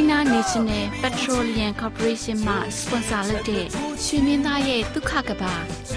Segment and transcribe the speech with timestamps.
[0.00, 3.64] China National Petroleum Corporation မှ sponsor လုပ်တဲ့
[4.04, 5.54] ရွှေမင်းသားရဲ့ဒုက္ခကဘာ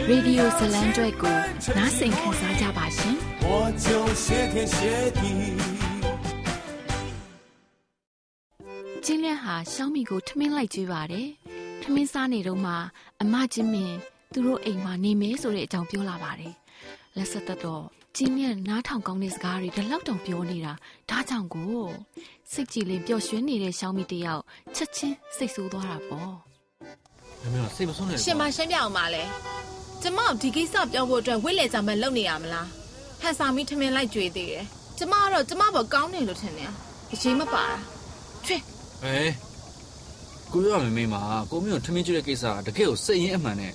[0.09, 1.37] ရေဒီယိုဇလံကျွဲကို
[1.77, 3.15] နားဆင်ခံစားကြပါရှင်။
[3.49, 3.51] 我
[3.85, 3.87] 就
[4.23, 4.77] 谢天谢
[5.19, 5.21] 地
[9.05, 11.27] ကျင်းလက်ဟာရှောင်းမီကိုထမင်းလိုက်ကျွေးပါတယ်။
[11.81, 12.73] ထမင်းစားနေတော့မှ
[13.21, 13.95] အမချင်းမင်း
[14.33, 16.53] သူတို့အိမ်မှာနေမဲဆိုတဲ့အကြောင်းပြောလာပါတယ်။
[17.17, 17.85] လက်ဆက်သက်တော့
[18.16, 20.72] ကျင်းလက်နားထောင်ကောင်းတဲ့စကားတွေဒီလောက်တောင်ပြောနေတာ
[21.10, 21.74] ဒါကြောင့်ကို
[22.52, 24.42] စိတ်ကြည်လင်ပျော်ရွှင်နေတဲ့ရှောင်းမီတယောက်
[24.74, 26.32] ချက်ချင်းစိတ်ဆိုးသွားတာပေါ့။
[27.42, 29.22] မမေစိတ်မဆုံးနဲ့ရှင်မရှင်းပြအောင်ပါလေ။
[30.02, 32.66] ကျမဒီကိစ္စပြောဖို့အတွက်ဝိလက်ကြမဲ့လုပ်နေရမလား။
[33.20, 34.64] ဟန်ဆောင်မီထမင်းလိုက်ကြွေးသေးတယ်။
[34.98, 36.70] ကျမကတော့ကျမဘောကောင်းတယ်လို့ထင်တယ်။
[37.12, 37.76] အချိန်မပါတာ။
[38.46, 38.56] ချွေ
[39.02, 39.16] ဟဲ
[40.52, 43.72] ကိုရမမေးမှာကိုမျိုးထမင်းကျွတဲ့ကိစ္စတကယ်ကိုစိတ်ရင်းအမှန်နဲ့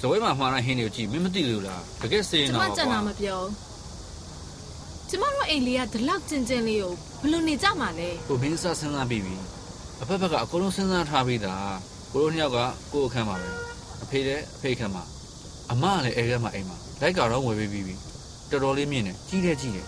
[0.00, 3.40] ဇဝဲမှာမှားတဲ့ဟင်းတွေကိုကြည့်မင်းမသိလို့လားတကယ်စိတ်ရင်တော့ကျမကြံတာမပြော
[5.10, 9.34] ကျမတို့အိမ်လေးကဒီလောက်ကျင်ကျင်လေးကိုဘယ်လိုနေကြမှာလဲကိုမင်းစစဉ်းစားပြီးပြီ
[10.02, 11.76] အဖက်ဖက်ကအကုန်လုံးစဉ်းစားထားပြီးသား
[12.12, 12.58] ကိုတို့နှစ်ယောက်က
[12.92, 13.48] ကိုယ့်အခန်းမှာပဲ
[14.02, 15.04] အဖေတဲ့အဖေအခန်းမှာ
[15.72, 17.94] အမကလည်းအဲကမှာအိမ်မှာလိုက်ကတော့ဝယ်ပြီးပြီ
[18.50, 19.86] တော်တော်လေးမြင့်တယ်ကြီးတယ်ကြီးတယ်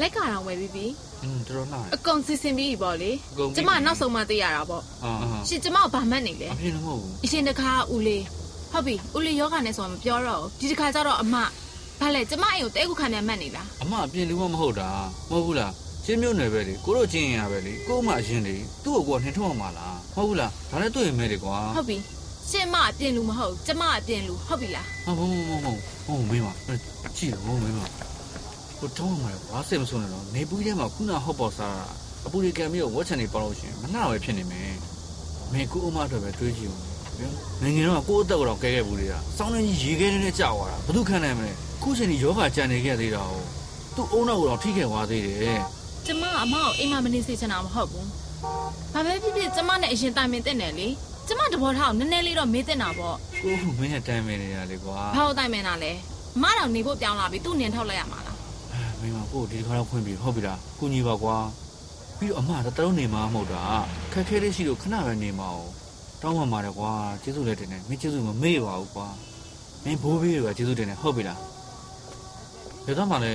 [0.00, 0.86] လက်ကတော့ဝယ်ပြီးပြီ
[1.22, 3.10] อืมတော်တော်လှတယ်အကုန်စီစဉ်ပြီးပြီပေါ့လေ
[3.56, 5.10] ကျမနောက်ဆုံးမှသိရတာပေါ့အာ
[5.48, 8.24] ရှင်ကျမကဘာမှတ်နေလဲအဖြစ်မဟုတ်ဘူးအရှင်တခါဦးလေး
[8.72, 11.34] ဟုတ်ပြီဦးလေးယောဂနဲ့ဆိုတာမပြောတော့ဒီတခါကျတော့အမ
[12.00, 14.88] ဘာလဲကျမအိမ်ကိုတဲခုခံနေမှတ်နေလားအမအပြင်လူမမဟုတ်တာ
[15.30, 15.72] မဟုတ်ဘူးလား
[16.04, 21.96] ချင်းမြို့နယ်ပဲလေကိုတို့ချင်းရပဲလေကို့မအရင်လေသူ့ကိုကနှင်ထုတ်အောင်မလားမဟုတ်ဘူးလားဒါလည်းတွေ့ရမယ်လေကွာဟုတ်ပြီ
[22.50, 26.48] ရှင်မအပြင်လူမဟုတ်ကျမအပြင်လူဟုတ်ပြီလားဟုတ်ဟုတ်ဟုတ်ဟုတ်ဟုတ်မင်းမ
[27.16, 27.80] ကြည့်တော့မင်းမ
[28.80, 31.86] ကိုတောင်းမှာကွာစိတ်မဆိုးနဲ့တော့နေပူးထဲမှာခုနဟော့ပေါ်စားတာ
[32.26, 34.70] အပူရီကံပြီးတော့ဝက်ချန်နေပေါလို့ရှင်မနှပဲဖြစ်နေမယ်
[35.52, 36.80] မင်းကိုအမအတွက်ပဲတွေးကြည့်ဦး
[37.62, 41.52] နိုင်ငံတော့ကိုအသက်ကတော့ကဲခဲ့ဘူးလေကစောင်းနေကြီးရေခဲနဲ့ကြာသွားတာဘသူခံနိုင်မလဲ
[41.82, 43.46] ခုချိန်ဒီယောဂကြံနေခဲ့သေးတာဟုတ်
[43.96, 45.58] သူ့အုံနောက်ကတော့ထိခဲ့သွားသေးတယ်
[46.06, 48.06] ကျမအမကိုအိမ်မှာမနေစေချင်တာမဟုတ်ဘူး
[48.92, 50.88] ဘာပဲဖြစ်ဖြစ်ကျမနဲ့အရင်တိုင်ပင်တဲ့နယ်လေ
[51.28, 55.92] ကျမတဘောထားကိုနည်းနည်းလေးတော့မေးတဲ့တာပေါ့ကိုမင်းနဲ့တိုင်ပင်နေရလေကွာဘာလို့တိုင်ပင်တာလဲ
[56.36, 58.36] အမတော်နေဖို့ပြောင်းလာပြီသူ့နင်ထောက်လိုက်ရမှာလား
[59.00, 61.36] မင်းကကိုဒီခါတော့ဖွင့်ပြီဟုတ်ပြီလားကုညီပါကွာ
[62.18, 63.62] ပြီးတော့အမတတလုံးနေမှာမဟုတ်တာ
[64.12, 65.58] ခက်ခဲလေးရှိလို့ခဏပဲနေမှာ哦
[66.22, 66.90] တောင်းပန်ပါတယ်ကွာ
[67.22, 69.06] ကျေးဇူးလည်းတင်တယ်မင်းကျေးဇူးမမေ့ပါဘူးကွာ
[69.84, 71.38] မင်းဘိုးဘေးတွေကကျေးဇူးတင်တယ်ဟုတ်ပြီလား
[72.88, 73.34] ဘယ်တော့မှလဲ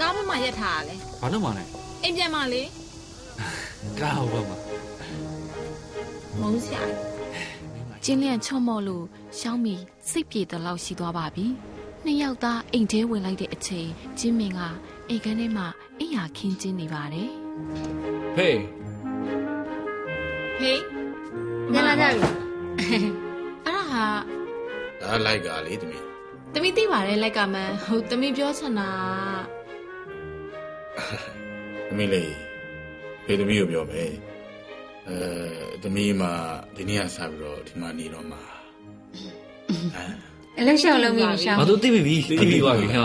[0.00, 1.64] ကားမမရက်ထားရလဲဘာလို့မှလဲ
[2.02, 2.62] အိမ်ပြန်မှလေ
[4.00, 4.58] ကားဟုတ်ပါမှာ
[6.40, 6.82] မုန်းစရာ
[8.04, 9.04] ကျင်းလျန့်ချော့မော့လို့
[9.38, 9.74] ရှောင်းမီ
[10.10, 11.46] စိတ်ပြေတဲ့လောက်ရှိသွားပါပြီ
[12.04, 14.60] နှစ်ယောက်သားအိမ်ထဲဝင်လိုက်တဲ့အချိန်ကျင်းမင်က
[15.08, 15.66] အိမ်ခန်းထဲမှာ
[16.00, 17.30] အိယာခင်းကျင်းနေပါတယ်
[18.36, 18.58] ဟေး
[20.58, 20.80] ဟေး
[21.72, 22.20] ညလာကြပြီ
[23.64, 24.04] အဲ့ဒါဟာ
[25.00, 26.15] ဒါလိုက်ကလေတမီး
[26.58, 28.88] တမီးသိပါတယ်လိုက်ကမှန်ဟုတ်တမီးပြောချင်တာ
[31.88, 32.32] တမီးလေး
[33.24, 34.12] ဖေးတမီးကိုပြောမယ်
[35.08, 35.16] အဲ
[35.82, 36.32] တမီးမှာ
[36.76, 38.42] ဒီနေ့ကစပြီးတော့ဒီမှာနေတော့မှာ
[40.58, 42.00] အလုံးရှောင်းလုံးမိမရှောင်းဘာလို့သိပြီ
[42.40, 43.04] သိပြီပါပြီဟာ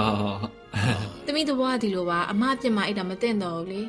[1.27, 3.81] တမီးတဘွားဒီလိုပါအမအပြစ်မှအိတ်တာမသိတော့ဘူးလေ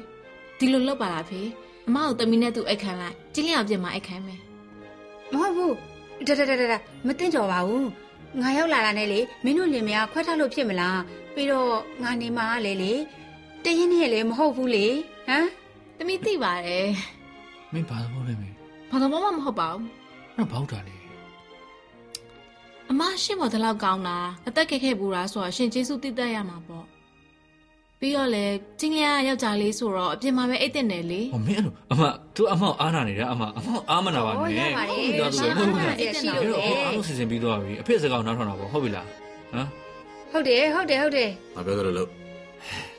[0.59, 1.41] ဒီလိုလုပ်ပါလားဖေ
[1.89, 4.41] အမကိုတမီးနဲ့သူအိတ်ခံလိုက်ကျင်းလျောင်ပြစ်မှအိတ်ခံမယ်
[5.33, 5.75] မဟုတ်ဘူး
[6.27, 6.75] တတတတ
[7.07, 7.89] မသိကြပါဘူး
[8.41, 11.01] ငါရောက်လာတာနဲ့လေမင်းတို့လင်မယားခွဲထားလို့ဖြစ်မလား
[11.35, 12.93] ပြီးတော့ငါနေမှာလေလေ
[13.65, 14.87] တရင်နဲ့လေမဟုတ်ဘူးလေ
[15.29, 15.47] ဟမ်
[15.99, 16.89] တမီးသိပါတယ်
[17.73, 18.55] မင်းဘာလို့လဲမင်း
[18.91, 19.87] ဘာလို့မှမဟုတ်ပါဘူး
[20.37, 20.97] အဲ့ဘောက်တာလေ
[22.91, 26.85] အအမရှင့်မော်တလောက်ကောင်းတာအသက်ခက်ခဲပူတာဆိုတော့ရှင်ကျေးဇူးတည်တတ်ရမှာပေါ့
[28.03, 28.45] ပြီးတော့လေ
[28.81, 32.03] ချင်းလျာယောက်ျားလေးဆိုတော့အပြင်မှာပဲအိတ်တင်တယ်လေဟောမင်းအဲ့လိုအမ
[32.37, 39.07] သူအမောက်အားနာနေတာအမအမောက်အားမနာပါနဲ့ဟုတ်ရပါတယ်ဟုတ်ပြီလားသူရှင်ဟုတ်ပြီအားနာလားတယ်ရှိလို့အဲ့လေတော့အားလုံးစီစဉ်ပြီးသွားပြီအဖေစကားကိုနားထောင်တာပေါ့ဟုတ်ပြီလား
[39.53, 39.69] ဟမ်
[40.33, 42.09] ဟုတ်တယ်ဟုတ်တယ်ဟုတ်တယ်မပြောသလိုလို့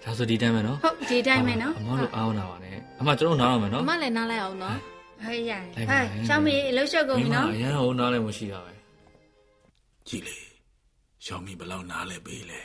[0.03, 4.77] ဒါဆိုဒီတိုင်းပဲနော်ဟုတ်ဒီတိုင်းပဲနော်အမောက်လို့အားမနာပါနဲ့အမကျွန်တော်နားတော့မယ်နော်အမလည်းနားလိုက်အောင်နော်
[5.23, 8.73] ဟဲ့ရလိုက်ပါဟဲ့ရှောင်းမေလှုပ်ရှက်ကုန်ပြီနော်အရန်ဟိုနားလည်းမရှိတာပဲ
[10.07, 10.37] ကြည်လေ
[11.25, 12.61] ရှောင်းမီဘယ်လောက်နားလဲပေးလဲ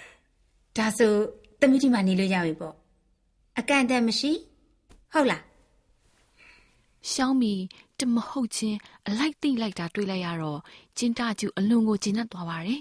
[0.77, 1.13] ဒါဆို
[1.61, 2.75] သမီးဒီမှာနေလို့ရပြီပေါ့
[3.59, 4.33] အကန့်အသတ်မရှိ
[5.13, 5.43] ဟုတ်လား
[7.13, 7.55] ရှောင်းမီ
[7.99, 8.79] တမဟုတ်ချင်း
[9.09, 10.61] အလိုက်သိလိုက်တာတွေ့လိုက်ရတော့
[10.97, 12.81] ကျင်းတကျူအလွန်ကိုကျဉ်တ်သွားပါတယ်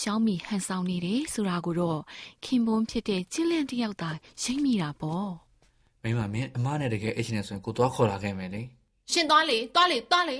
[0.00, 2.00] ရှောင်းမီဟန်ဆောင်နေတယ်ဆိုတာကိုတော့
[2.44, 4.10] ခင်ပွန်းဖြစ်တဲ့ကျင်းလန့်တစ်ယောက်သာ
[4.42, 5.30] ရိပ်မိတာပေါ့
[6.02, 8.62] မိမမင်းအမနဲ့တကယ်အိတ်ရှင်နေဆိုရင်ကိုသွားခေါ်လာခဲ့မယ်လေ
[9.12, 10.38] ရှင်သွားလေသွားလေသွားလေ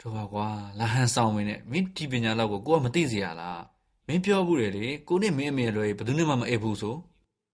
[0.00, 0.46] တို့ပါကွာ
[0.78, 3.60] လာဟန်ဆောင်မင်းနဲ့မင်းဒီပညာလောက်ကိုကိုကမသိစေရလား
[4.06, 6.94] မင်းပြောဘူးလေလေကိုနဲ့မင်းအမေလွယ်ဘယ်သူနဲ့မှမအိပ်ဘူးဆို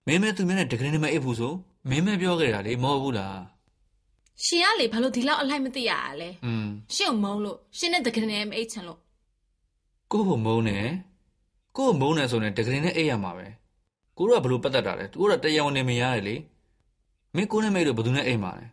[0.07, 1.53] မင်းမဲသူမဲနဲ့တကယ်နဲ့မအိပ်ဘူးဆို
[1.89, 3.39] မင်းမဲပြောခဲ့တာလေမဟုတ်ဘူးလား
[4.45, 8.99] ရှင်ကလေဘာလို့ဒီလောက်အလိုက်မသိရတာလဲอืมရှင်ကိုမုန်းလို့ရှင်နဲ့တကယ်နဲ့မအိတ်ချင်လို့
[10.11, 10.87] ကို့ကိုမုန်းတယ်
[11.77, 13.47] ကို့ကိုမုန်းတယ်ဆိုရင်တကယ်နဲ့အိပ်ရမှာပဲ
[14.17, 16.35] ကိုတို့ကဘလို့ပတ်သက်တာလဲသူတို့ကတရားဝင်နေမရတယ်လေ
[17.35, 18.65] မင်းကိုနဲ့မိတ်လို့ဘယ်သူနဲ့အိပ်မှာလဲ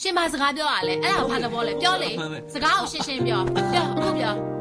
[0.00, 3.40] ရှင်မစကားပြောရလဲအဲ့ဒါကိုဘာတဘောလဲပြောလေမှန်ပဲစကားကိုရှင်းရှင်းပြော
[3.72, 4.53] ပြောအခုပြော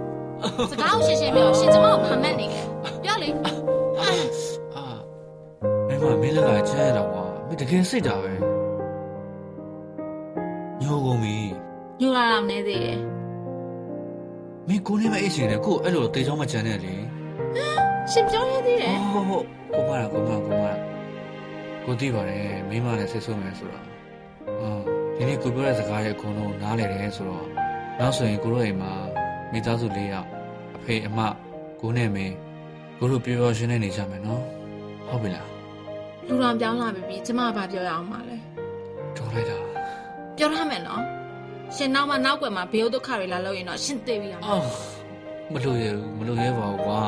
[0.72, 2.66] စကားကိုရှင်းရှင်းပြောရှင်ကျမကိုဖမ်းမက်နေတယ်
[3.04, 3.30] ပြောလေ
[4.76, 4.84] အာ
[5.88, 8.34] မင်းမမင်းလက်ကချဲတော့ကွာမင်းတကယ်စိတ်တာပဲ
[10.82, 11.38] ညိုကုန်ပြီ
[12.00, 13.00] ညူလာတော့နေသေးတယ်
[14.68, 16.94] မင်းကိုနဲ့မအိပ်ရှင်တယ်ကို့အဲ့လိုတေချောင်းမချမ်းနဲ့လေ
[18.12, 20.66] ရှင်ပြောရသေးတယ်ဟုတ်ဟုတ်ကိုမလာကိုမကိုမ
[21.86, 23.86] ကိုသိပါတယ်မိမလည်းဆိတ်ဆိုးမယ်ဆိုတော့
[24.60, 24.82] ဟုတ်
[25.16, 27.48] ဒီနေ့ကိုပြောတဲ့စကားရဲ့အကုန်လုံးနားလည်တယ်ဆိုတော့
[28.00, 28.94] နောက်ဆိုရင်ကိုတို့အိမ်မှာ
[29.52, 30.33] မိသားစု၄ယောက်အ
[30.86, 31.20] ဖေအမ
[31.82, 32.36] ကိုနဲ့မင်း
[32.98, 34.42] ကိုတို့ပြောပြောရှင်းနေနေကြမယ်နော်
[35.10, 35.48] ဟုတ်ပြီလား
[36.28, 38.38] လူတော်ပြောင်းလာပြီကျမကဘာပြောရအောင်မလဲ
[39.18, 39.58] တော်လိုက်တာ
[40.38, 41.02] ပြောရမယ်နော်
[41.76, 44.66] ရှင်နောက်မှနောက်ွယ်မှာဘေးဒုက္ခတွေလာလို့ရင်တော့ရှင်သိပြီရမှာအော်
[45.54, 47.02] မလို့ရဘူးမလို့ရပါဘူးကွာ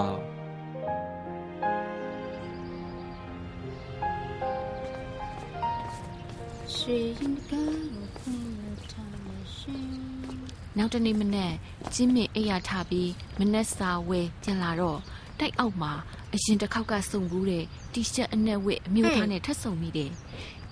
[6.75, 11.53] ရွှေရင်ကားကိုဖွင့်ရထားမယ်ရှင် နောက်တနေ့မနက်
[11.93, 14.99] ကျင်းမင်အိပ်ရထပြီးမနက်စာဝဲပြန်လာတော့
[15.39, 15.93] တိုက်အောက်မှာ
[16.33, 17.63] အရင်တစ်ခေါက်ကစုံဘူးတဲ့
[17.93, 20.11] တီရှပ်အနက်ဝတ်အမျိုးသားနဲ့ထပ်ဆုံမိတယ်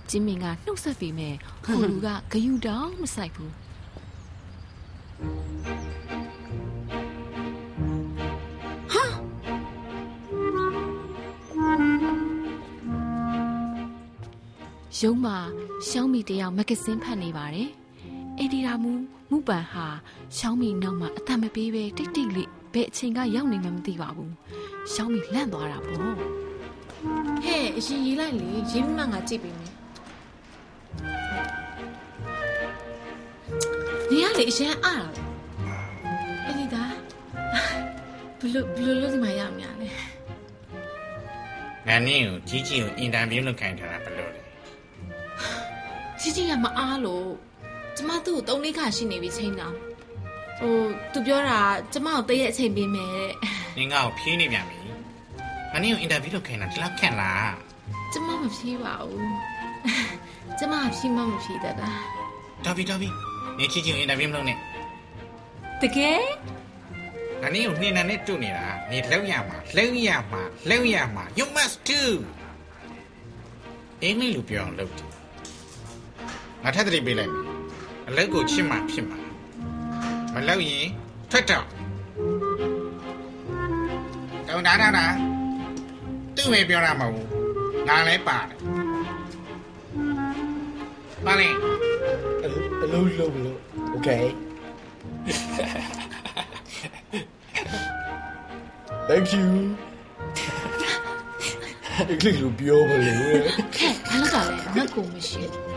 [0.10, 3.54] ကျင်းမင်ကနှုတ်ဆက်ပြီးမဲ့ဟိုလူကဂယုတောင်မဆိုင်ဘူး
[15.00, 15.38] ရုံးမှာ
[15.88, 17.70] ရှောင်းမီတယောက်မဂ္ဂဇင်းဖတ်နေပါတယ်။
[18.42, 18.92] အဒီရာမူ
[19.30, 19.88] မူပန်ဟာ
[20.38, 24.32] ရှောင်းမီနောက်မှာအသက်မပေးပဲတိတ်တိတ်လေးဘယ်အချိန်ကရောက်နေမှမသိပါဘူး။
[24.94, 26.00] ရှောင်းမီလန့်သွားတာပေါ့
[27.44, 29.74] ဟဲ့အရင်ရေးလိုက်လေရင်းမငါကြည့်ပြီမယ်
[34.10, 35.08] နေရလေအရင်အား
[36.46, 36.84] အဲ့ဒီဒါ
[38.40, 39.90] ဘလို့ဘလို့လို့ဒီမှာရမှာလဲ
[41.88, 44.42] ငါနင်းကိုကြီးကြီးကိုအင်တာဗျူးလုပ်ခိုင်းထားတာဘယ်လိုလဲ
[46.20, 47.26] ကြီးကြီးကမအားလို့
[47.98, 49.68] ကျမသူ့ကိုသုံးလေးခါရှိနေပြီချိန်တာ
[50.60, 50.76] ဟို
[51.14, 51.60] သူပြောတာ
[51.94, 53.32] ကျမကိုတရက်အချိန်ပေးမယ်တဲ့
[53.78, 54.80] နင်းငါ့ကိုဖြေးနေပြန်ပြီ
[55.72, 57.54] ငါနင်းကိုအင်တာဗျူးလုပ်ခိုင်းတာဒီလောက်ခက်လား
[58.14, 59.34] ကျမမဖြေးပါဘူး
[60.60, 61.90] ကျမဖြေးမှမဖြေးတတ်တာ
[62.66, 63.10] တော်ပြီတော်ပြီ
[63.58, 64.58] နင်းကြီးကြီးကိုအင်တာဗျူးမလုပ်နဲ့
[65.82, 66.24] တကယ်
[67.42, 72.02] ငါနင်းကိုနှင်းနဲ့နဲ့တွေ့နေတာနေလောက်ရမှာလောက်ရမှာလောက်ရမှာ you must do
[74.02, 75.10] အင်းလေးလိုပြောအောင်လုပ်တယ်
[76.64, 77.53] ငါထပ်တတိပေးလိုက်မယ်
[78.08, 79.20] အလုပ်ကိုချစ်မှဖြစ်မှာ
[80.34, 80.88] မလုပ်ရင်
[81.32, 81.66] ထွက်တော့
[84.48, 85.06] တောင်းတာတာတာ
[86.36, 88.58] သူ့မေပြောတာမဟုတ်ဘူးငါလည်းပါတယ်
[91.26, 91.50] ပါလေ
[92.84, 93.60] အလုံးလုံးလို့
[93.96, 94.26] okay
[99.08, 99.48] thank you
[102.12, 103.14] အကလေးလိုပြောပါလေ
[103.76, 105.73] ခဲဘာလို့ကလဲငါကိုမရှိဘူး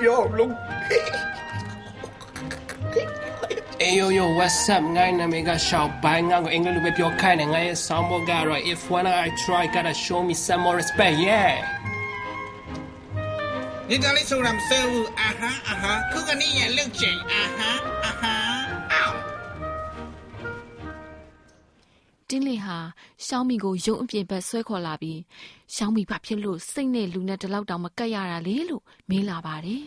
[0.00, 0.52] ကလေးလိုပြောလို့
[3.82, 10.34] Hey yo yo what's up ငိုင်းနာမည်ကရှောက်ဘိုင်းငါကိုအင်္ဂလိပ်လိုပဲပြောခိုင်းတယ်ငါရဲ့ soundboard ကတော့ if when I try gotta show me
[10.46, 11.52] some more respect yeah
[13.88, 17.70] ဒီကလေးဆိုတာမစဲဘူးအာဟာအာဟာခုကနေရလုတ်ချင်အာဟာ
[22.30, 22.78] တင်းလင်ဟာ
[23.26, 25.20] ရှောင်းမီကိုရုံအပြင်ဘက်ဆွဲခေါ်လာပြီး
[25.74, 29.84] ရှောင်းမီဘာဖြစ်လို့စိတ်နဲ့လူနဲ့တလောက်တောင်မကတ်ရတာလေလို့မေးလာပါတယ်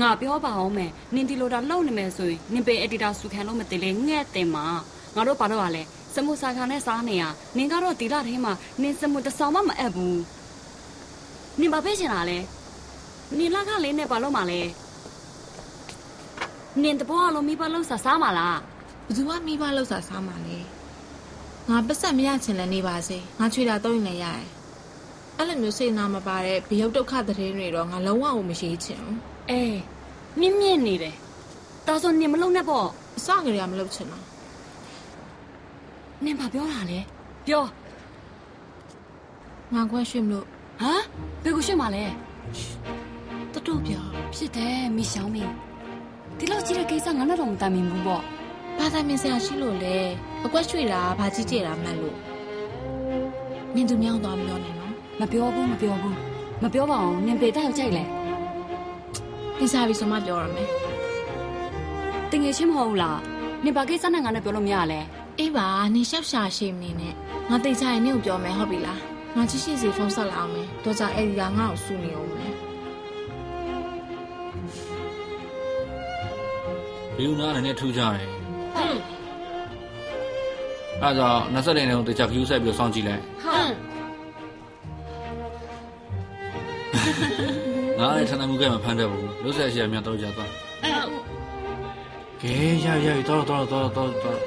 [0.00, 4.64] ငါပြောပါအောင်မယ်နင်ဒီလိုတာလှုပ်နေမယ်ဆိုရင်နင်ပေအက်ဒီတာစုခံလို့မတည်လေငဲ့တင်မှာ
[5.16, 5.82] ငါတို့ဘာလို့ ਆ လဲ
[6.14, 7.24] စမှုစာခံနဲ့စားနေရ
[7.56, 10.20] နင်ကတော့ဒီလထဲမှာနင်စမှုတစ်ဆောင်မှမအပ်ဘူး
[11.60, 12.38] နင်ဘာပဲချင်တာလဲ
[13.38, 14.60] နင်လကလေးနဲ့ဘာလို့မှလဲ
[16.82, 18.58] နင်တဘောအလုံးမိဘလုံးစားစားမလား
[19.06, 20.58] ဘယ်သူမှမိဘလောက်စားစားမှာလဲ
[21.70, 24.48] ငါပတ်ဆက်မရချင်လည်းနေပါစေငါချွေတာတော့ရင်လည်းရတယ်
[25.36, 29.18] အဲ့လိုမျိုးစိတ်နာမပါတဲ့ဘယုတ်ဒုက္ခသတင်းတွေတော့ငါလုံးဝကိုမရှိချင်ဘူး
[29.50, 29.78] အေး
[30.40, 31.16] မြင့်မြင့်နေတယ်
[31.86, 34.24] ဒါဆိုနင်မလုံးနဲ့ပေါ့အစကတည်းကမလုပ်ချင်တော့
[36.24, 36.98] နင်ဘာပြောတာလဲ
[37.46, 37.64] ပြော
[39.74, 40.46] ငါခွဲရွှေ့မလို့
[40.80, 41.02] ဟမ်
[41.42, 42.04] ဘယ်ကိုရှိမှလဲ
[43.52, 44.04] တတူပြော
[44.34, 45.52] ဖြစ်တယ်မိရှောင်းမင်း
[46.38, 48.22] ဒီလောက်ကြီးတဲ့ကိစ္စငါနဲ့တော့မတိုင်မင်ဘူးပေါ့
[48.78, 49.96] ဘာသာမင်ဆရာရှိလို့လဲ
[50.44, 52.16] အကွက်ရွှေ့တာဘာကြီးကျယ်တာမှတ်လို့
[53.74, 56.16] နင်သူမြောင်းသွားမပြောနဲ့နော်မပြောဘူးမပြောဘူး
[56.62, 58.04] မပြောပါအောင်နင်ပေတက်ရောက်ကြိုက်လဲ
[59.58, 60.68] ဒီစားပြီးဆိုမှပြောရမယ်
[62.30, 63.20] တငယ်ချင်းမဟုတ်ဘူးလား
[63.64, 65.00] နင်ဘာကိစ္စနဲ့ငါနဲ့ပြောလို့မရလဲ
[65.38, 67.14] အေးပါနင်ရှောက်ရှာရှိမနေနဲ့
[67.50, 69.00] ငါတိတ်ချရင်နင့်ကိုပြောမယ်ဟုတ်ပြီလား
[69.36, 72.52] ငါချစ်ရှိစီဖုန်းဆက်လာအောင်မယ်တော့ကြအဲ့ဒီကငါ့ကိုစူနေအောင်မယ်
[77.16, 78.28] ဒီလူနာနဲ့နဲ့ထူးကြတယ်
[81.02, 83.72] အဲ့ဒါကြောင့်20လိန်နဲ့တခြား view ဆက်ပြီးတော့စောင့်ကြည့်လိုက်ဟုတ်
[87.98, 90.50] ငါလည်းထန်ထန်မှုကမဖမ်းတတ်ဘူးလွတ်ဆက်ရှိရများတော့ကြသွား
[92.42, 94.40] ကဲရရရတော့တော့တော့တော့တော့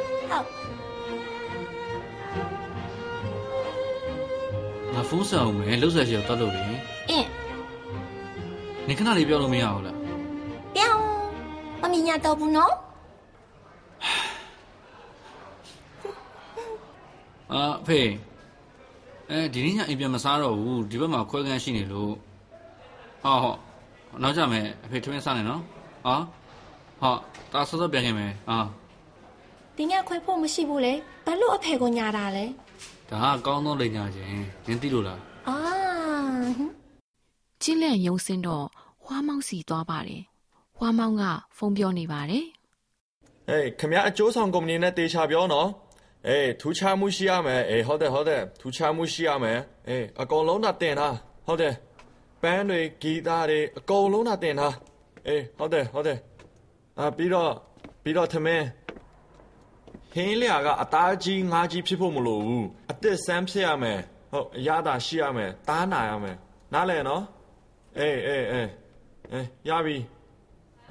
[4.94, 6.76] ငါဖုန်းဆောင်မယ်လွတ်ဆက်ရှိတော့တော့လို့လေ
[7.10, 7.30] အင်း
[8.88, 9.98] နေခဏလေးပြောလို့မရဘူးလား
[10.76, 11.02] ပြောင်း
[11.82, 12.74] မမညာတော့ဘူးနော်
[17.56, 18.02] အာအဖေ
[19.32, 22.12] အဲဒီနေ့ညအိမ်ပြန်မစားတော့ဘူးဒီဘက်မှာခွဲခန်းရှိနေလို့
[23.24, 23.56] ဟောဟော
[24.22, 25.62] နောက်ကြမယ်အဖေထမင်းစားနေနော်
[26.06, 26.16] ဟာ
[27.02, 27.16] ဟော
[27.52, 28.58] တာစောစောပြန်ခင်မယ်ဟာ
[29.76, 30.94] ဒီညခွဲဖို့မရှိဘူးလေ
[31.26, 32.46] ဘာလို့အဖေကိုညာတာလဲ
[33.10, 34.28] ဒါကအကောင်းဆုံးလိန်ညာခြင်း
[34.68, 35.58] နင်းသိလို့လားအာ
[36.58, 36.72] ဟင်
[37.62, 38.66] ကျင်းလန့်ယုံစင်းတော့
[39.06, 40.22] ဝါမောင်စီသွားပါတယ်
[40.80, 41.24] ဝါမောင်က
[41.58, 42.46] ဖုန်းပြောနေပါတယ်
[43.48, 45.70] ဟေးခမရအကျိုးဆောင်ကုမ္ပဏီနဲ့တေချာပြောနော်
[46.28, 51.16] အေးထူးခြားမှုရှိရမယ်အေးဟုတ်တယ်ဟုတ်တယ်ထူးခြားမှုရှိရမယ်အေးအကုန်လုံးသာတင်ထား
[51.48, 51.74] ဟုတ်တယ်
[52.42, 54.76] ပန်းတွေဂီတာတွေအကုန်လုံးသာတင်ထား
[55.28, 56.20] အေးဟုတ်တယ်ဟုတ်တယ်
[57.00, 57.52] အာပြီးတော့
[58.04, 58.66] ပြီးတော့သမင်း
[60.14, 64.00] ဟင်းလျာကအသားကြီးငါးကြီးဖြစ်ဖို့မလိုဘူးအစ်စ်ဆန်းဖြစ်ရမယ်
[64.32, 66.38] ဟုတ်အရသာရှိရမယ်တားနာရမယ်
[66.74, 67.24] နားလဲနော်
[68.00, 68.70] အေးအေးအေး
[69.32, 69.98] အေးရပြီ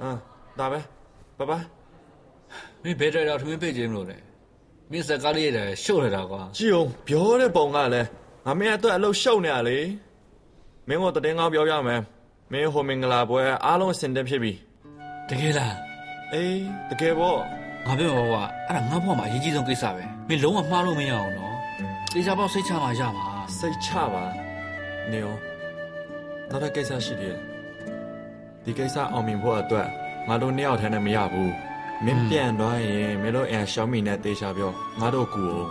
[0.01, 0.11] အာ
[0.59, 0.81] ဒါပဲ
[1.39, 1.67] ဘိုင်ဘိုင်
[2.83, 4.17] မင်းဘယ်တိုင်တော့ထမင်းပိတ်ခြင်းမလို့လဲ
[4.91, 8.09] မင်းစကားလေးရတယ်ရှုပ်နေတာကွာကြည့်အောင်ပြောတဲ့ပုံကလည်း
[8.47, 9.79] ငါမင်းအတွက်အလုပ်ရှုပ်နေရလေ
[10.89, 12.01] မင်းကတည်ငောင်းပြောပြမယ်
[12.53, 14.53] မင်းဟိုမင်္ဂလာပွဲအားလုံးအဆင်သင့်ဖြစ်ပြီ
[15.29, 15.77] တကယ်လား
[16.33, 16.59] အေး
[16.91, 17.39] တကယ်ပေါ့
[17.87, 21.55] ငါပြောမှာကွာအဲ့ဒါငါဘွားမှာအရေးကြီးဆုံးကိစ္စပဲမင်းလုံးဝမှားလို့မရအောင်နော်
[22.13, 23.27] တေချာပေါက်စိတ်ချမှရမှာ
[23.59, 24.25] စိတ်ချပါ
[25.11, 25.41] နေအောင်
[26.51, 27.39] နောက်တစ်ကိစ္စရှိသေးတယ်
[28.65, 29.89] ဒီကိစ္စအောင်မြင်ဖို့အတွက်
[30.29, 31.53] ငါတို့နှစ်ယောက်တည်းနဲ့မရဘူး
[32.05, 34.71] မင်းပြန်သွားရင်မင်းတို့အန်ရှောင်းမီနဲ့တေချာပြော
[35.01, 35.71] ငါတို့ကူအောင်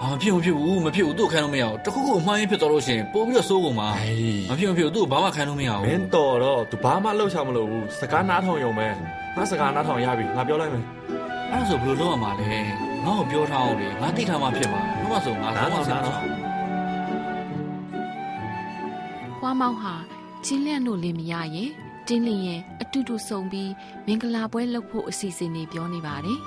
[0.00, 8.88] အာမဖြစ်ဘူးမဖြစ်ဘူးမဖြစ်ဘူးသူ့ခိုင်းလို့မရအောင်တခုခုအမှားရင်းဖြစ်သွားလို့ရှိရင်ပို့ပြီးတော့စိုးကုန်ပါအေးမဖြစ်ဘူးမဖြစ်ဘူးသူ့ကိုဘာမှခိုင်းလို့မရဘူးမင်းတော်တော့သူဘာမှလှုပ်ချမလို့ဘူးစကားနားထောင်ရုံပဲ
[9.36, 10.84] ငါစကားနားထောင်ရပြီငါပြောလိုက်မယ်
[11.50, 12.46] အဲ့ဒါဆိုဘယ်လိုလုပ်ရမှာလဲ
[13.06, 16.28] ငါ့ကိုပြောထားအောင်လေငါသိထားမှဖြစ်မှာဘာမှဆိုငါနားဘာမှထောင်ဆက်နားမထောင်
[19.42, 19.94] ဝါမောင်ဟာ
[20.44, 21.70] ကျင်းလန့်လို့လင်မရရင်
[22.08, 23.70] တင်းလင်းရဲ့အတူတူဆုံပြီး
[24.06, 26.38] မင်္ဂလာပွဲလုပ်ဖို့အစီအစဉ်တွေပြောနေပါတယ်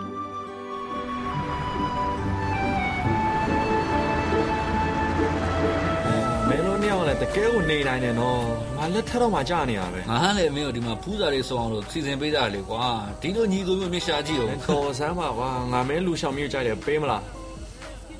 [6.49, 8.41] မင်းတို့နှစ်ယောက်လည်းတကယ်ကိုနေနိုင်တယ်နော်
[8.77, 12.83] ငါလက်ထက်တော့မှကြာနေရပဲငါဟန်လေမင်းတို့ဒီမှာဖူးစာလေးစုံအောင်လို့စီစဉ်ပေးတာလေကွာ
[13.21, 17.23] ဒီလိုညီကိုမျိုးမြရှာကြည့်မအောင်င်းတော်စမ်းပါကွာငါမင်းလူရှောင်မျိုးကြိုက်တယ်ပေးမလား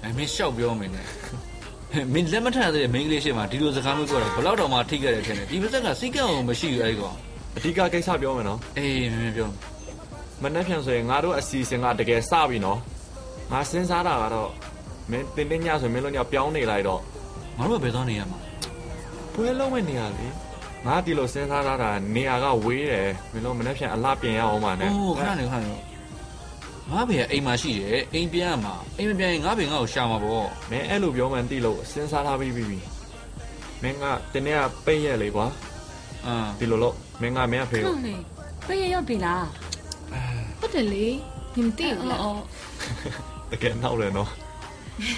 [0.04, 1.08] အဲမင်းရှောက်ပြောမင်းနဲ့
[2.14, 7.16] မင်းလက်မထက်တဲ့မိန်းကလေးရှိမှဒီလိုစကားမျိုးပြောတာဘယ်တော့တော့မှထိခဲ့တယ်ထင်တယ်ဒီပါဇက်ကစိတ်ကအောင်မရှိဘူးအဲ့ဒီကောင်
[7.58, 9.50] အဓိကကိစ္စပြောမယ်နော်အေးမင်းမင်းပြော
[10.42, 12.80] မနှက်ဖြန်ဆိုရင်ငါတို့အစီအစဉ်ကတကယ်စပြီနော်
[13.52, 14.50] ငါစဉ်းစားတာကတော့
[15.12, 17.02] မင်းတင်းတင်းညဆိုရင်မင်းတို့ညောင်ပြောင်းနေလိုက်တော့
[17.58, 18.40] ငါတို့ကဘယ်သွားနေရမှာ
[19.34, 20.28] ပွဲလုံးမဲ့နေရလေ
[20.86, 25.76] ငါဒီလိုစဉ်းစားထားတာနေရာကဝေးတယ်မင်းတို့မနှက်ဖြန်အလှပြင်ရအောင်ပါနဲ့အိုးခဏနေခဏနေ
[26.92, 32.80] ငါဖေကအိမ်မှာရှိတယ်အိမ်ပြန်ရမှာအိမ်မပြန်ရင်ငါဖေငါ့ကိုရှာမှာပေါ့မင်းအဲ့လိုပြောမှန်းသိလို့စဉ်းစားထားပြီးပြီ
[33.82, 35.46] မင်းကတင်းနေ့ကပိတ်ရက်လေကွာ
[36.26, 38.16] အမ်ဒီလိုလို့မင်းကမင်းအဖေကိုဟုတ်လေ
[38.68, 39.46] ပြည့်ရရောက်ပြီလား
[40.60, 41.06] ဟုတ်တယ်လေ
[41.56, 42.42] နင်မသိဘူးလားအော်
[43.52, 44.30] တကယ်နောက်တယ်နော်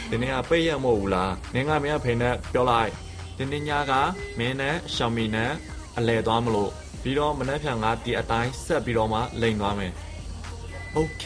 [0.10, 2.92] ဒီနေ့ကပိတ်ရမဟုတ်ဘူးလားနင်းကမင်းကဖိနဲ့ပြောလိုက်
[3.38, 3.94] ဒီနေ့ညက
[4.40, 5.52] မင်းနဲ့ရှောင်မီနဲ့
[5.98, 6.72] အလဲသွားမလို့
[7.02, 9.92] ပြီးတော့မနေ့ဖြန်ကဒီအတိုင်းဆက်ပြီးတော့မှလိန်သွားမယ်
[10.97, 11.25] โอเค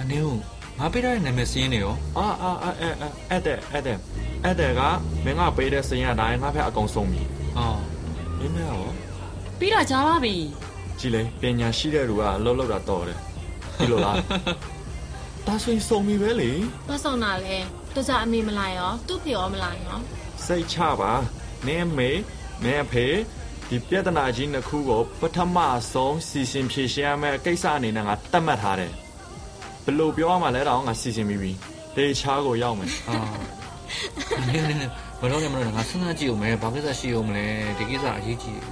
[0.00, 0.34] အနေကို
[0.78, 2.94] ငါပေးထားတဲ့နာမည်စင်းနေရော အာအာအာအဲ့
[3.30, 3.98] အဲ့တဲ့အဲ့တဲ့
[4.44, 4.80] အဲ့တဲ့က
[5.24, 7.22] မင်းကပေးတဲ့စင်ရအတိုင်းငါဖက်အကုန်ဆုံးပြီ
[7.58, 7.80] အော်
[8.38, 8.84] မင်းနဲ့ရော
[9.58, 10.34] ပြီးတော့ကြားပါပြီ
[10.98, 13.18] ကြည်လေပညာရှိတဲ့လူကအလုပ်လုပ်တာတော်တယ်
[13.76, 14.16] ဒီလိုလား
[15.46, 16.50] ဒါဆိုရင်စုံပြီပဲလေ
[16.88, 17.56] ဘာဆောင်တာလဲ
[17.94, 19.96] တကြအမေမလာရောသူ့ဖေရောမလာရော
[20.46, 21.12] စိတ်ချပါ
[21.66, 22.10] နင်းအမေ
[22.64, 23.06] နင်းအဖေ
[23.69, 25.57] ဒီပြဿနာကြီးနှစ်ခုကိုပထမ
[25.91, 28.91] ဆုံးစီစဉ်ဖြေရှင်းရမယ့်ကိစ္စအနေနဲ့ငါတတ်မှတ်ထားတယ်
[29.83, 31.51] ဘယ်လိုပြောရမှာလဲတော့ငါစီစဉ်ပြီးပြီ
[31.95, 33.27] တေချာကိုရောက်မယ်အော်
[34.39, 34.77] အနေနဲ့
[35.19, 37.45] ဘယ်တော့မှမလို့ငါစဉ်းစားကြည့်ဦးမယ်ဘာကိစ္စရှိဦးမလဲ
[37.77, 38.67] ဒီကိစ္စအရေးကြီးတယ်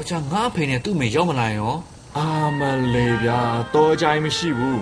[0.00, 1.74] အချာငါအဖေနဲ့သူ့မေရောက်မလာရော
[2.18, 2.26] အာ
[2.58, 2.60] မ
[2.94, 3.40] လေးဗျာ
[3.74, 4.80] တော်ကြိုင်မရှိဘူး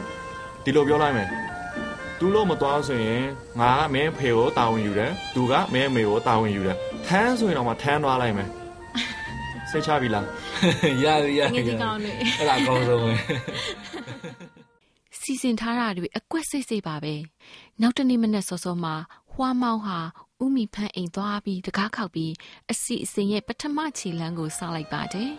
[0.64, 1.28] ဒီလိုပြောလိုက်မယ်
[2.18, 3.25] သူလို့မသွားဆိုရင်
[3.61, 8.49] ငါကမင်းဖေကိုတာဝန်ယူတယ်သူကမင်းအမေကိုတာဝန်ယူတယ်ထမ်းဆိုရင်တော့မှထမ်းသွားလိုက်မယ်
[9.71, 10.26] စိတ်ချပြီလား
[11.04, 11.06] ရရ
[11.38, 13.12] ရရဒီကောင်းလေးအဲ့ဒါကောင်းဆုံးပဲ
[15.21, 17.14] စီစဉ်ထားတာတွေအကွက်စိတ်စိတ်ပါပဲ
[17.80, 18.94] နောက်တနေ့မနေ့စောစောမှာ
[19.33, 19.99] ဟွာမောင်ဟာ
[20.44, 22.33] ဥမီဖန်းအိမ်သွားပြီးတကားခောက်ပြီး
[22.71, 25.30] အစီအစဉ်ရဲ့ပထမခြေလမ်းကိုစလိုက်ပါတယ်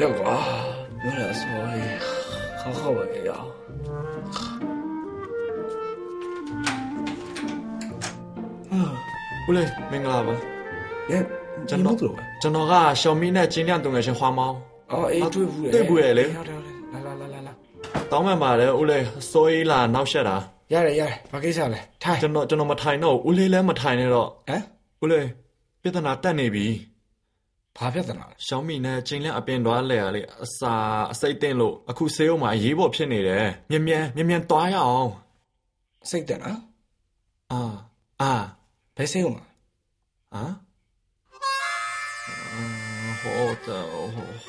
[0.00, 0.65] လောက်ပါ
[1.05, 1.43] 有点所
[1.77, 1.79] 以
[2.61, 3.31] 好好我也要。
[9.47, 10.33] ဦးလေးမင်္ဂလာပါ
[11.11, 11.13] 耶，
[11.69, 12.19] ကျွန် 你 တော် 不走呗？
[12.41, 14.55] ကျွန်တော်ကရှောင်းမီနဲ့ကျင်းလျံတုံငယ်ချင်းဟွာမောင်း
[14.91, 15.71] 哦，哎，对不嘞？
[15.73, 17.49] 对不嘞嘞好的好的，来来来来来，
[18.11, 20.35] တောင်းမှန်ပါတယ်ဦးလေးစိုးရီလာနောက်ဆက်တာ
[20.73, 22.27] 呀嘞呀嘞，把给下来，抬 ကျွ。
[22.27, 24.51] န်တော်ကျွန်တော်မထိုင်တော့ဦးလေးလည်းမထိုင်နဲ့တော့ 哎，
[25.03, 25.25] ဦးလေး
[25.81, 26.65] ပြဿနာတက်နေပြီ
[27.78, 30.72] ဘာပြဿနာလဲရှောင်းမီနဲ့ချိန်လန့်အပင်သွားလဲရလေအစာ
[31.12, 35.10] အစိတ်တင်လို့အခုဆေးရုံမှာအရေးပေါ်ဖြစ်နေတယ်မြန်မြန်မြန်မြန်သွားရအောင်
[36.10, 36.60] စိတ်တင်နော်
[37.52, 37.60] အာ
[38.20, 38.32] အာ
[38.96, 39.44] ဘယ်ဆေးရုံမှာ
[40.32, 40.54] ဟမ်
[43.20, 43.86] ဟိုတော့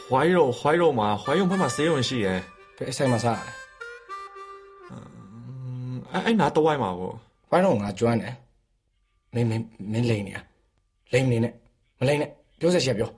[0.07, 2.39] ဟွိုင်းရောဟွိုင်းရောမှာဟွိုင်းရောဘက်မှာဆေးရုံရှိရယ်
[2.77, 3.51] ဘယ်အဆိုင်မှာစားရလဲ
[6.11, 7.13] အဲအဲ့နာတော့ဝိုင်းမှာပေါ့
[7.49, 8.33] ဟွိုင်းရောငါကျွမ်းတယ်
[9.33, 10.39] မင်းမင်းမင်းလိန်နေရ
[11.13, 11.53] လိန်နေနဲ့
[11.99, 13.09] မလိန်နဲ့ပြောစရာရှိရပြော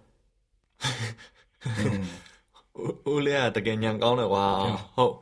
[3.12, 4.45] ဦးလေးကတကယ်ညံကောင်းတယ်ကွာ
[4.95, 5.13] ဟုတ်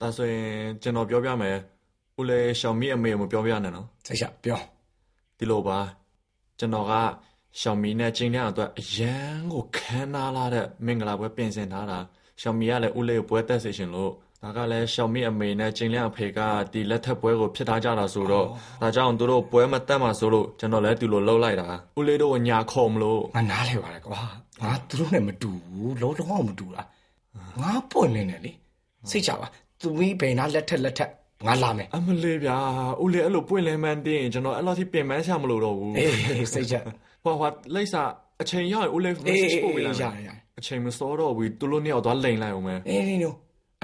[0.00, 0.48] ဒါဆိုရင်
[0.82, 1.56] ကျွန်တော်ပြောပြမယ်
[2.20, 4.60] ဦးလေးရှောင်မီအမေကိုပြောပြနေနော်ဆက်ရပြော
[5.38, 5.78] ဒီလိုပါ
[6.58, 6.92] ကျွန်တော်က
[7.60, 11.98] ရှောင်မီနဲ့ချင်းတဲ့အတွက်အရန်ကိုခမ်းနားလာတဲ့မင်္ဂလာပွဲပြင်ဆင်ထားတာ
[12.40, 16.38] ရှောင်မီကလည်းဦးလေးကိုပွဲတက်စေရှင်လို့ ဒါကလည်းရှောင်းမီအမေနဲ့ကျင်းလျအဖေက
[16.72, 18.46] ဒီလက်ထက်ပွဲကိုဖြစ်ထားကြတာဆိုတော့
[18.82, 24.20] ဒါကြောင့်သူတို့ပွဲမတက်မှာဆိုလို့ကျွန်တော်လည်းဒီလိုလှုပ်လိုက်တာဦးလေးတို့ကညာခုံမလို့ငါနားလဲပါလေကွာ
[24.62, 26.82] ငါသူတို့နဲ့မတူဘူးလုံးလုံးမတူတာ
[27.60, 28.52] ငါပွင့်လင်းတယ်လေ
[29.10, 29.46] စိတ်ချပါ
[29.80, 31.10] သူမီးဘယ်နာလက်ထက်လက်ထက်
[31.46, 32.56] ငါလာမယ်အမလေးဗျာ
[33.02, 36.74] ဦးလေးအဲ့လိုပွင့်လင်းမှန်းတင်းကျွန်တော်အဲ့လိုထိပြင်ပန်းဆရာမလို့တော့ဘူးအေးစိတ်ချ
[37.24, 38.02] ဟွာဟွာလိမ့်စာ
[38.42, 43.32] အချိန်ရောက်ရင်ဦးလေးအေး message အေးပို့ပေးအေးလိုက်ရမယ်ရရအချိန်မစောတော့ဘူးသူတို့နှစ်ယောက်သွားလိန်လိုက်အောင်မယ်အေးနေနို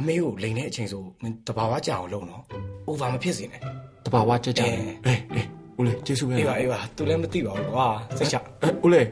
[0.00, 2.42] အမေကိုလိန်တဲ့အချိန်ဆိုမင်းတဘာဝကြအောင်လုပ်နော်
[2.88, 3.60] over မဖြစ်စေနဲ့
[4.06, 4.74] တဘာဝကြကြအေး
[5.06, 5.46] အေး
[5.78, 7.86] ဦးလေးကျေးဇူးပဲအေးပါအေးပါ तू လည်းမသိပါဘူးကွာ
[8.18, 8.36] စိတ်ချ
[8.84, 9.06] ဦးလေး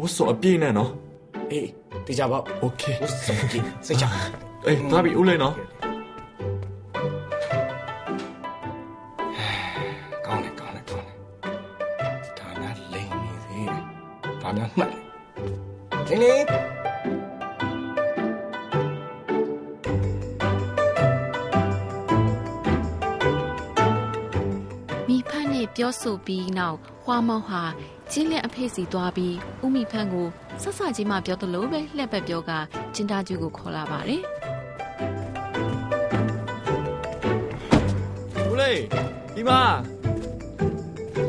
[0.00, 0.90] ဝတ်စော်အပြည့်နဲ့နော်
[1.52, 1.68] အေး
[2.06, 4.04] တေချာပေါ့ okay ဝတ်စော်အပြည့်စိတ်ချ
[4.66, 5.54] အေးသွားပြီဦးလေးနော်
[10.26, 11.16] ကောင်းတယ်ကောင်းတယ်ကောင်းတယ်
[12.38, 13.82] ဒါများလိန်နေသေးတယ်
[14.42, 16.67] ဒါများမှတ်လိန်လေး
[26.00, 27.62] ဆိုပြီးနောက်ဟွာမောင်ဟာ
[28.12, 29.34] ကျင်းလက်အဖေစီသွားပြီး
[29.64, 30.26] ဥမိဖန်းကို
[30.62, 32.50] ဆက်ဆချင်းမှပြောသလိုပဲလှက်ပတ်ပြောက
[32.94, 34.22] ကျင်းသားကျူကိုခေါ်လာပါတယ်
[38.50, 38.80] ဦးလေး
[39.34, 39.60] ဒီမှာ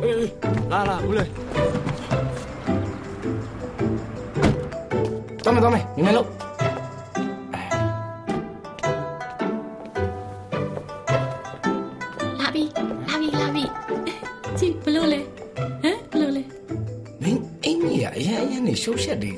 [0.03, 0.27] အေး
[0.71, 1.29] လာလာဦးလေး
[5.43, 6.38] တော်မယ်တော်မယ်ညီမလို့လာ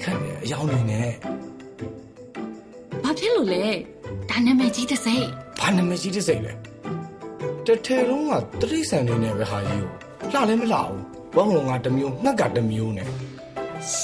[0.03, 1.09] ရှုပ်ရှက်တွေခန့်နေအယောင်နေနဲ့
[3.03, 3.63] ဘာဖြစ်လို့လဲ
[4.29, 5.25] ဒါနာမည်ကြီးတစ်စိတ်
[5.59, 6.53] ဘာနာမည်ကြီးတစ်စိတ်လဲ
[7.65, 8.25] တထဲလုံး
[8.61, 10.99] ကတရိษံနေနဲ့ပဲဟာကြီးကိုလှလည်းမလှဘူး
[11.35, 13.07] ဘောင်းလုံးကတစ်မျိုးငှက်ကတစ်မျိုးနဲ့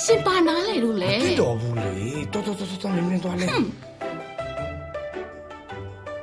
[0.04, 1.94] ရှင်ပါနားလေလို့လဲပြတော်ဘူးလေ
[2.34, 3.46] တော်တော်တော်တော်မင်းမင်းသွားလဲ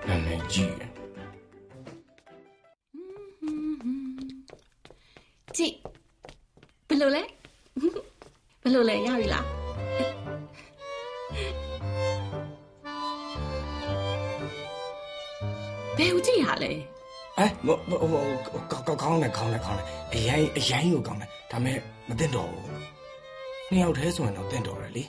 [0.09, 0.75] နာမည်ကြီး
[5.57, 5.75] ကြည့်
[6.89, 7.23] ဘလို့လဲ
[8.63, 9.54] ဘလို့လဲရပြီလား
[15.99, 16.73] ဘယ်ဦးကြည့်ရလဲ
[17.39, 21.79] အဲဟိုဟိုဟိုကောင်းကောင်းနဲ့ကောင်းနဲ့ကောင်းနဲ့အရင်အရင်ကိုကောင်းနဲ့ဒါမဲ့
[22.09, 22.63] မတင်တော့ဘူး
[23.71, 25.05] နှစ်ယောက်တည်းဆိုရင်တော့တင်တော့တယ်လေ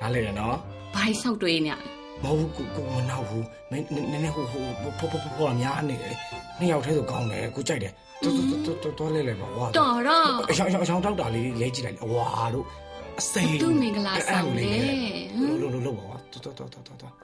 [0.00, 0.56] နားလေရနော်
[0.94, 1.88] ဘာလျှောက်တွေးနေရလဲ
[2.22, 4.62] မဟုတ်ဘူးကိုကိုမနောက်ဘူးမင်းနည်းနည်းဟိုဟို
[4.98, 6.14] ဖောဖောဖောများနေတယ်
[6.58, 12.64] နှစ်ယောက်တည်းဆိုကောင်းတယ်ကိုကြိုက်တယ်တော်တော်တော်တော်လေးလေးပါဝါတော်တော့အယောင်အယောင်အယောင်တောက်တာလေးလဲကြည့်လိုက်လေအဝါတို့
[13.20, 14.72] အစိမ်းသူ့မင်္ဂလာဆောင်လေ
[15.36, 17.14] ဟမ်လို့လို့လို့ပါဝါတော်တော်တော်တော်တော်နော်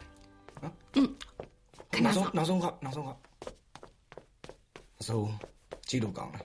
[0.94, 1.13] อืมခဏ
[2.14, 3.10] နောက်စောဆုံးနောက်ဆုံးကနောက်ဆုံးက
[5.00, 5.28] အဆုံး
[5.88, 6.44] ကြည့်လို့ကောင်းတယ်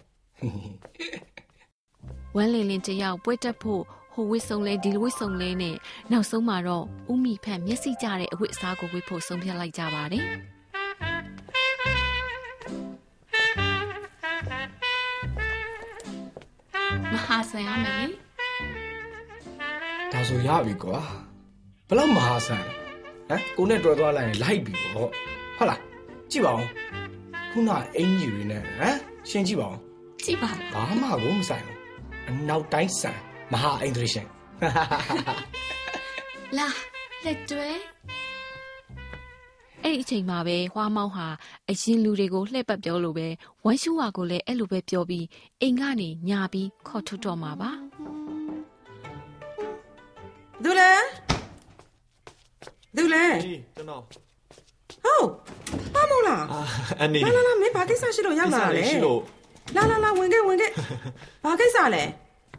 [2.35, 3.81] ဝမ်းလင်းလင်းတယောက်ပွဲတက်ဖို့
[4.13, 5.75] ဟိုဝစ်ဆုံလဲဒီဝစ်ဆုံလဲနဲ့
[6.11, 10.25] နောက်ဆုံးမှာတော့ဥမိဖက်မျက်စိကျတဲ့အဝတ်အစားကိုဝတ်ဖို့ဆုံးဖြတ်လိုက်ကြပါတယ်
[17.13, 18.19] မဟာဆန်ရမယ်လေ
[20.13, 20.99] ဒါဆိုရပြီကွာ
[21.87, 22.63] ဘလောက်မဟာဆန်
[23.29, 25.09] ဟမ်ကိုနဲ့တွေ့သွားလိုက်ရင်လိုက်ပြီပေါ့
[25.59, 25.81] ဟုတ်လား
[26.31, 26.65] ကြည့်ပါဦး
[27.51, 28.95] ခုနအင်ကြီးတွေနဲ့ဟမ်
[29.29, 29.77] ရှင်းကြည့်ပါဦး
[30.23, 31.77] ကြည့်ပါလားဘာမှကိုမဆိုင်ဘူး
[32.29, 33.17] အနောက်တိုင်းဆန်
[33.51, 34.27] မဟာအင်္ဂလိပ်ရှင်
[36.57, 36.67] လာ
[37.23, 37.69] လက်တွဲ
[39.83, 41.27] အဲ့ဒီအချိန်မှာပဲဟွာမောင်းဟာ
[41.69, 43.27] အရင်လူတွေကိုလှည့်ပတ်ပြောလို့ပဲ
[43.65, 45.25] ဝမ်ရှူဝါကိုလည်းအဲ့လိုပဲပြောပြီး
[45.61, 47.71] အိမ်ကနေညာပြီးခေါ်ထုတ်တော့မှာပါ
[50.63, 50.91] ဒူလဲ
[52.95, 54.01] ဒူလဲအေးကျွန်တော်
[55.09, 55.27] ဟုတ်
[55.95, 56.61] ပါမို့လားအာ
[56.99, 59.19] အန်နီလာလာလာမင်းဘာကိစ္စရှိလို့ရောက်လာတာလဲရှိလို့
[59.75, 60.71] လာလာလာဝင်ခဲ့ဝင်ခဲ့
[61.45, 62.03] ဘာကိစ္စလဲ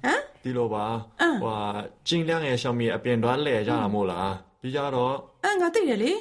[0.04, 0.84] ဟမ်ဒီလိုပါ
[1.20, 1.56] အင်းဟွာ
[2.08, 4.32] ကျင်းလျငယ်ရှောင်းမီအပြင်တွားလဲကြတာမို့လား
[4.62, 6.12] ဒီကြတော့အဲငါသိတယ်လေ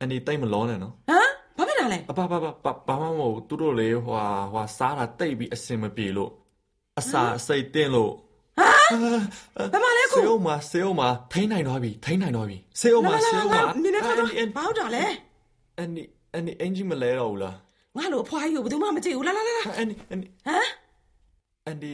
[0.00, 6.30] အန်နီတိတ်မလောနဲ့နော်ဟမ်ဘာဖြစ်တာလဲအပပပပဘာမှမဟုတ်ဘူးသူတို့လေဟွာဟွာစားတာတိတ်ပြီးအစင်မပြေလို့
[7.00, 8.12] အစာအစိတ်တင်းလို့
[9.72, 15.04] ဘာမှလဲကိုဆေးအောင်မဆေးအောင်မထိန်းနိုင်တော့ပြီထိန်းနိုင်တော့ပြီဆေးအောင်မလာလာဆေးအောင်မလာနင်းနေတော့အန်နီဘာဟုတ်တာလဲ
[15.78, 16.02] အန်နီ
[16.34, 17.56] အန်နီအင်ဂျီမလဲတော့ဘူးလား
[17.96, 20.70] ငါ့လိုအဖွားကြီးကိုဘယ်သူမှမကြည့်ဘူးလာလာလာလာအန်နီအန်နီဟမ်
[21.66, 21.92] အန်ဒီ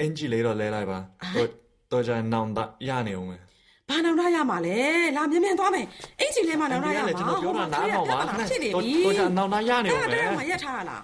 [0.00, 0.98] အင်ဂျီလေးတော့လဲလိုက်ပါ
[1.34, 1.48] တော့
[1.92, 2.58] တော့ကြနောင်တ
[2.88, 3.40] ရနေအောင်မယ်
[3.88, 4.76] ဘာနောင်ရရမှာလဲ
[5.16, 5.86] လာမြင်မြင်သွားမယ်
[6.20, 11.02] အင်ကြီးလေးမှနောင်ရရမှာကျွန်တော်ပြောတာနားထောင်ပါခဏဖြစ်နေတော့ပြီတော့ကြနောင်တရနေအောင်အဲ့မယ်ဒါမှရက်ထားရလား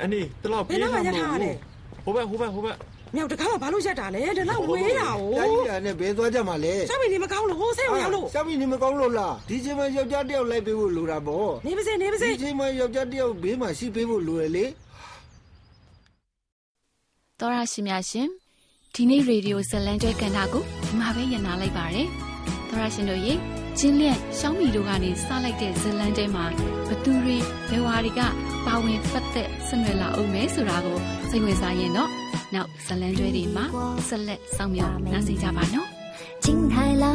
[0.00, 1.56] အန်ဒီတလောက်ပြေးဘယ်လာတော့မှမရထားရလဲလို့
[2.04, 2.76] ဟိုဘက်ဟိုဘက်ဟိုဘက်
[3.14, 14.64] မြောက်တကားကဘာလို့ရက်တာလဲဒီလောက်ဝေးတာ哦တာကြီးရနဲ့ဘယ်သွားကြမှာလဲစမီနေမကောင်းလို့ဟိုးဆေးကိုရောက်လို့စမီနေမကောင်းလို့လားဒီချိန်မှာယောက်ျားတစ်ယောက်လိုက်ပေးဖို့လိုတာပေါ့နေပါစေနေပါစေဒီချိန်မှာယောက်ျားတစ်ယောက်ဘေးမှာရှိပေးဖို့လိုရလေ
[17.40, 18.28] တော်ရရှိများရှင်
[18.94, 22.08] ဒီနေ့ရေဒီယိုဇလန်ကျွဲကန်တာကိုဒီမှာပဲညနာလိုက်ပါတယ်
[22.68, 23.34] တော်ရရှင်တို့ရေ
[23.78, 26.44] ကျင်းလျက်ရှောင်းမီတို့ကနေစလိုက်တဲ့ဇလန်ကျွဲမှာ
[26.88, 27.36] ဘသူတွေ
[27.68, 28.20] ဘယ်ဝါတွေက
[28.66, 30.98] ပါဝင်ပတ်သက်ဆက်နွယ်လာအောင်မဲဆိုတာကို
[31.30, 32.10] စိတ်ဝင်စားရင်တော့
[32.53, 33.65] နောက်ဇလန်ကျွဲတွေမှာ
[34.07, 35.87] ဆက်လက်ဆောင်မြောက်နားဆင်ကြပါနော်
[36.43, 37.05] 金太郎，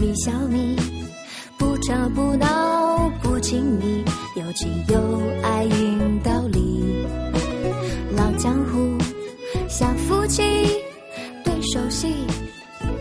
[0.00, 0.56] 米小米，
[1.58, 2.46] 不吵不闹
[3.22, 3.48] 不亲
[3.80, 3.84] 密，
[4.40, 4.60] 有情
[4.92, 4.94] 有
[5.46, 5.48] 爱
[5.78, 5.78] 引
[6.26, 6.58] 道理。
[8.18, 8.72] 老江湖，
[9.68, 10.42] 小夫妻，
[11.44, 12.00] 对手戏，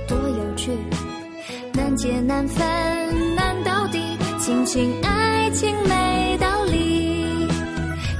[0.09, 0.63] 多有趣，
[1.73, 2.59] 难解难分
[3.35, 3.97] 难到底，
[4.39, 7.47] 亲情爱情没道理。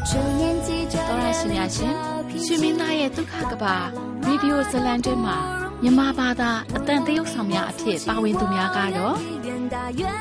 [0.09, 3.76] 这年纪这 တော်ရရှိများရှင် ရှင်မင်းသားရဲ့ဒုက္ခကဘာ
[4.26, 5.36] ရေဒီယိုဇလန်ကျွဲမှာ
[5.82, 9.16] မြမဘာသာအတန်တရုတ်ဆောင်များအဖြစ်ပါဝင်သူများကတော့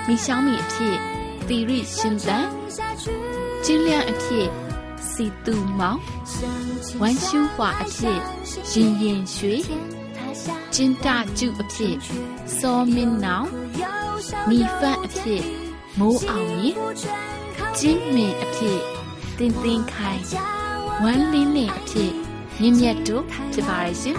[0.07, 0.95] မိရှောင်းမီအဖြစ်
[1.47, 2.45] သီရိရှင်တန်
[3.65, 4.47] ကျင်းလျန်အဖြစ်
[5.11, 5.99] စီတူမောင်
[7.01, 8.19] ဝမ်ရှူဟွာအဖြစ်
[8.71, 9.55] ရင်ရင်ရွှေ
[10.73, 11.95] ကျင်းတကျုအဖြစ်
[12.57, 13.47] စောမင်းနောင်
[14.49, 15.43] မိဖတ်အဖြစ်
[15.99, 16.75] မိုးအောင်ရင်
[17.79, 18.79] ကျင်းမင်အဖြစ်
[19.37, 20.21] တင်းတင်းခိုင်
[21.03, 22.11] ဝမ်းလင်းလင်းအဖြစ်
[22.59, 24.17] မြင့်မြတ်တို့ဖြစ်ပါရဲ့ရှင်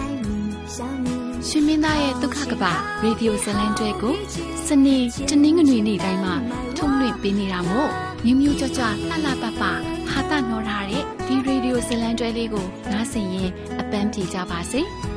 [1.48, 2.64] ရှင်မင်းသားရဲ့ဒုက္ခကပ
[3.02, 4.16] ရေဒီယိုဇလန်တွဲကို
[4.66, 4.96] စနေ
[5.28, 6.34] တနင်္ဂနွေနေ့တိုင်းမှာ
[6.76, 7.90] ထုတ်လွှင့်ပေးနေတာမို့
[8.24, 14.82] မြူးမြူးကြွကြွလှလှပပဟာတာနော်ထားတဲ့ဒီရေဒီယိုဇလန်တွဲလေးကိုနားဆင်ရင်အပန်းပြေကြပါစေ။